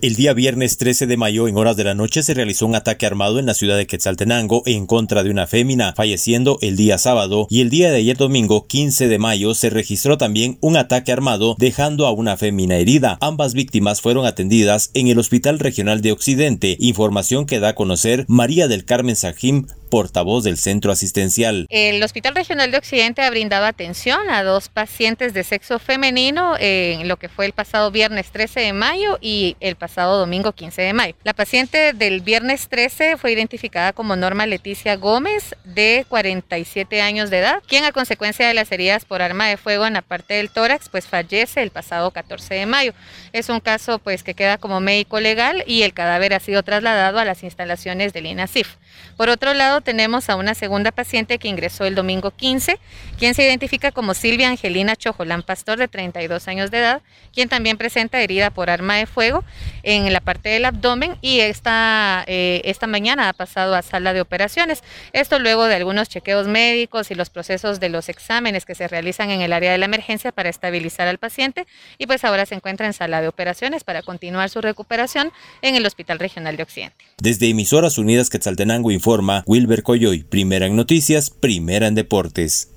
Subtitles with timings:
[0.00, 3.04] El día viernes 13 de mayo, en horas de la noche, se realizó un ataque
[3.04, 7.48] armado en la ciudad de Quetzaltenango en contra de una fémina, falleciendo el día sábado,
[7.50, 11.56] y el día de ayer domingo 15 de mayo se registró también un ataque armado
[11.58, 13.18] dejando a una fémina herida.
[13.20, 18.24] Ambas víctimas fueron atendidas en el Hospital Regional de Occidente, información que da a conocer
[18.28, 21.66] María del Carmen Sajim, portavoz del centro asistencial.
[21.70, 27.08] El Hospital Regional de Occidente ha brindado atención a dos pacientes de sexo femenino en
[27.08, 30.92] lo que fue el pasado viernes 13 de mayo y el pasado domingo 15 de
[30.92, 31.14] mayo.
[31.24, 37.38] La paciente del viernes 13 fue identificada como Norma Leticia Gómez, de 47 años de
[37.38, 40.50] edad, quien a consecuencia de las heridas por arma de fuego en la parte del
[40.50, 42.92] tórax, pues fallece el pasado 14 de mayo.
[43.32, 47.18] Es un caso pues que queda como médico legal y el cadáver ha sido trasladado
[47.18, 48.76] a las instalaciones del INASIF.
[49.16, 52.78] Por otro lado, tenemos a una segunda paciente que ingresó el domingo 15,
[53.18, 57.76] quien se identifica como Silvia Angelina Chojolán Pastor, de 32 años de edad, quien también
[57.76, 59.44] presenta herida por arma de fuego
[59.82, 64.20] en la parte del abdomen y esta, eh, esta mañana ha pasado a sala de
[64.20, 64.82] operaciones.
[65.12, 69.30] Esto luego de algunos chequeos médicos y los procesos de los exámenes que se realizan
[69.30, 71.66] en el área de la emergencia para estabilizar al paciente
[71.98, 75.32] y pues ahora se encuentra en sala de operaciones para continuar su recuperación
[75.62, 77.04] en el Hospital Regional de Occidente.
[77.18, 82.70] Desde Emisoras Unidas Quetzaltenango informa Will Coyoy, primera en noticias, primera en deportes.